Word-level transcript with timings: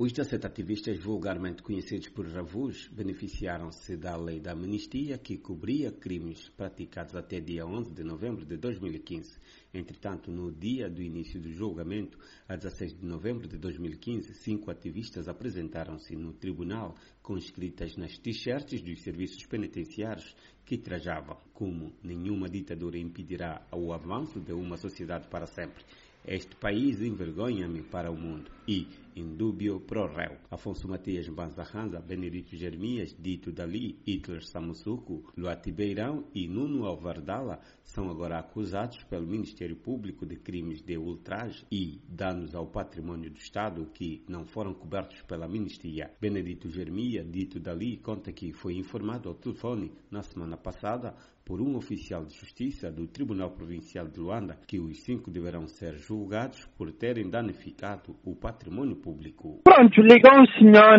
Os 0.00 0.12
17 0.12 0.46
ativistas 0.46 0.96
vulgarmente 1.00 1.60
conhecidos 1.60 2.08
por 2.10 2.24
Ravus 2.24 2.86
beneficiaram-se 2.86 3.96
da 3.96 4.16
lei 4.16 4.38
da 4.38 4.52
amnistia 4.52 5.18
que 5.18 5.36
cobria 5.36 5.90
crimes 5.90 6.48
praticados 6.50 7.16
até 7.16 7.40
dia 7.40 7.66
11 7.66 7.92
de 7.92 8.04
novembro 8.04 8.46
de 8.46 8.56
2015. 8.56 9.36
Entretanto, 9.74 10.30
no 10.30 10.52
dia 10.52 10.88
do 10.88 11.02
início 11.02 11.40
do 11.40 11.50
julgamento, 11.52 12.16
a 12.48 12.54
16 12.54 12.96
de 12.96 13.04
novembro 13.04 13.48
de 13.48 13.58
2015, 13.58 14.34
cinco 14.34 14.70
ativistas 14.70 15.26
apresentaram-se 15.26 16.14
no 16.14 16.32
tribunal 16.32 16.94
com 17.20 17.36
escritas 17.36 17.96
nas 17.96 18.16
t-shirts 18.18 18.80
dos 18.80 19.02
serviços 19.02 19.44
penitenciários 19.46 20.32
que 20.64 20.78
trajavam 20.78 21.38
como 21.52 21.92
nenhuma 22.04 22.48
ditadura 22.48 22.96
impedirá 22.96 23.66
o 23.72 23.92
avanço 23.92 24.38
de 24.38 24.52
uma 24.52 24.76
sociedade 24.76 25.26
para 25.26 25.46
sempre. 25.46 25.82
Este 26.26 26.54
país 26.56 27.00
envergonha-me 27.00 27.82
para 27.82 28.10
o 28.10 28.16
mundo 28.16 28.50
e, 28.66 28.86
indúbio 29.16 29.80
pro 29.80 30.06
réu. 30.06 30.36
Afonso 30.50 30.86
Matias 30.86 31.26
Banzarranza, 31.28 32.00
Benedito 32.00 32.54
Jeremias, 32.54 33.16
Dito 33.18 33.50
Dali, 33.50 33.98
Hitler 34.06 34.44
Samusuco, 34.44 35.32
Luati 35.36 35.72
Beirão 35.72 36.24
e 36.34 36.46
Nuno 36.46 36.84
Alvardala 36.84 37.60
são 37.82 38.10
agora 38.10 38.38
acusados 38.38 39.02
pelo 39.04 39.26
Ministério 39.26 39.76
Público 39.76 40.26
de 40.26 40.36
crimes 40.36 40.82
de 40.82 40.98
ultraje 40.98 41.64
e 41.72 41.98
danos 42.06 42.54
ao 42.54 42.66
patrimônio 42.66 43.30
do 43.30 43.38
Estado 43.38 43.90
que 43.94 44.22
não 44.28 44.44
foram 44.44 44.74
cobertos 44.74 45.22
pela 45.22 45.46
amnistia. 45.46 46.12
Benedito 46.20 46.68
Jeremias, 46.68 47.26
Dito 47.30 47.58
Dali, 47.58 47.96
conta 47.96 48.32
que 48.32 48.52
foi 48.52 48.74
informado 48.74 49.30
ao 49.30 49.34
telefone 49.34 49.90
na 50.10 50.22
semana 50.22 50.56
passada 50.56 51.16
por 51.48 51.62
um 51.62 51.76
oficial 51.76 52.26
de 52.26 52.34
justiça 52.36 52.92
do 52.92 53.06
Tribunal 53.06 53.52
Provincial 53.52 54.06
de 54.06 54.20
Luanda 54.20 54.60
que 54.66 54.78
os 54.78 55.00
cinco 55.02 55.30
deverão 55.30 55.66
ser 55.66 55.96
julgados 56.08 56.66
por 56.78 56.90
terem 56.90 57.28
danificado 57.28 58.16
o 58.24 58.34
patrimônio 58.34 58.96
público. 58.96 59.60
Pronto, 59.62 60.00
ligou 60.00 60.40
um 60.40 60.46
senhor, 60.58 60.98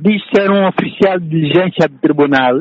diz 0.00 0.20
ser 0.34 0.50
um 0.50 0.66
oficial 0.66 1.20
de 1.20 1.28
diligência 1.28 1.88
do 1.88 1.98
tribunal, 1.98 2.60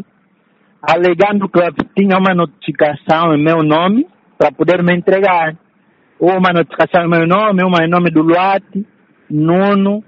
alegando 0.84 1.50
que 1.50 1.59
tinha 1.98 2.20
uma 2.20 2.36
notificação 2.36 3.34
em 3.34 3.44
meu 3.44 3.64
nome 3.64 4.06
para 4.38 4.52
poder 4.52 4.84
me 4.84 4.96
entregar. 4.96 5.58
Uma 6.20 6.54
notificação 6.54 7.06
em 7.06 7.09
meu 7.09 7.26
nome, 7.26 7.64
uma 7.64 7.84
em 7.84 7.90
nome 7.90 8.12
do 8.12 8.22
Luati, 8.22 8.86
Nuno, 9.28 10.03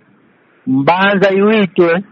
Mbanza 0.68 1.34
e 1.34 1.42
Witwe. 1.42 2.06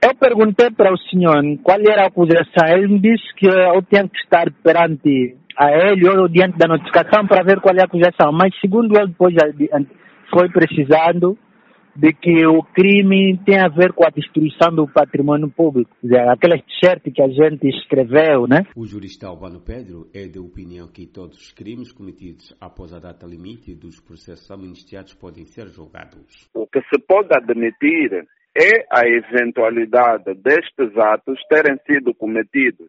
Eu 0.00 0.14
perguntei 0.14 0.70
para 0.70 0.92
o 0.92 0.98
senhor 0.98 1.42
qual 1.64 1.78
era 1.80 2.04
a 2.04 2.06
acusação. 2.06 2.68
Ele 2.68 2.86
me 2.86 3.00
disse 3.00 3.34
que 3.34 3.48
eu 3.48 3.82
tinha 3.82 4.06
que 4.08 4.18
estar 4.18 4.52
perante 4.62 5.36
a 5.56 5.70
ele 5.72 6.08
ou 6.08 6.28
diante 6.28 6.58
da 6.58 6.68
notificação 6.68 7.26
para 7.26 7.42
ver 7.42 7.60
qual 7.60 7.74
é 7.74 7.80
a 7.80 7.84
acusação. 7.84 8.32
Mas 8.32 8.54
segundo 8.60 8.96
ele 8.96 9.08
depois 9.08 9.34
foi 10.30 10.48
precisando 10.50 11.38
de 11.96 12.12
que 12.12 12.46
o 12.46 12.62
crime 12.62 13.40
tem 13.44 13.58
a 13.58 13.68
ver 13.68 13.92
com 13.94 14.06
a 14.06 14.10
destruição 14.10 14.70
do 14.74 14.86
patrimônio 14.86 15.48
público, 15.50 15.90
aquela 16.30 16.58
t-shirt 16.58 17.02
que 17.10 17.22
a 17.22 17.28
gente 17.28 17.66
escreveu, 17.68 18.46
né? 18.46 18.66
O 18.76 18.84
jurista 18.84 19.26
Albano 19.26 19.60
Pedro 19.60 20.06
é 20.14 20.26
de 20.26 20.38
opinião 20.38 20.88
que 20.88 21.06
todos 21.06 21.38
os 21.38 21.52
crimes 21.52 21.90
cometidos 21.92 22.54
após 22.60 22.92
a 22.92 22.98
data 22.98 23.26
limite 23.26 23.74
dos 23.74 23.98
processos 23.98 24.50
amnistiados 24.50 25.14
podem 25.14 25.46
ser 25.46 25.68
julgados. 25.68 26.50
O 26.54 26.66
que 26.66 26.80
se 26.82 27.00
pode 27.00 27.34
admitir 27.34 28.26
é 28.54 28.86
a 28.90 29.06
eventualidade 29.06 30.34
destes 30.34 30.96
atos 30.98 31.40
terem 31.48 31.78
sido 31.86 32.14
cometidos 32.14 32.88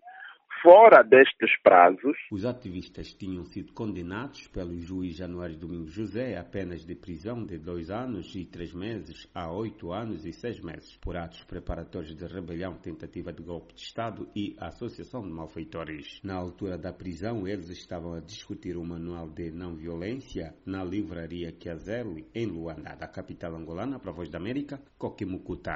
fora 0.61 1.03
destes 1.03 1.51
prazos. 1.61 2.17
Os 2.31 2.45
ativistas 2.45 3.13
tinham 3.13 3.43
sido 3.45 3.73
condenados 3.73 4.47
pelo 4.47 4.77
juiz 4.79 5.15
Januário 5.15 5.57
Domingos 5.57 5.93
José 5.93 6.37
a 6.37 6.43
penas 6.43 6.85
de 6.85 6.95
prisão 6.95 7.45
de 7.45 7.57
dois 7.57 7.89
anos 7.89 8.35
e 8.35 8.45
três 8.45 8.73
meses 8.73 9.29
a 9.33 9.51
oito 9.51 9.91
anos 9.91 10.25
e 10.25 10.33
seis 10.33 10.59
meses 10.59 10.97
por 10.97 11.17
atos 11.17 11.43
preparatórios 11.43 12.15
de 12.15 12.25
rebelião, 12.25 12.75
tentativa 12.75 13.31
de 13.31 13.43
golpe 13.43 13.73
de 13.73 13.81
Estado 13.81 14.27
e 14.35 14.55
associação 14.59 15.21
de 15.21 15.29
malfeitores. 15.29 16.19
Na 16.23 16.35
altura 16.35 16.77
da 16.77 16.93
prisão, 16.93 17.47
eles 17.47 17.69
estavam 17.69 18.13
a 18.13 18.19
discutir 18.19 18.77
o 18.77 18.85
manual 18.85 19.29
de 19.29 19.51
não 19.51 19.75
violência 19.75 20.55
na 20.65 20.83
livraria 20.83 21.51
Kiazeli, 21.51 22.27
em 22.33 22.45
Luanda, 22.45 22.95
da 22.95 23.07
capital 23.07 23.55
angolana, 23.55 23.99
para 23.99 24.11
a 24.11 24.13
Voz 24.13 24.29
da 24.29 24.37
América, 24.37 24.79
Coquimucuta. 24.97 25.65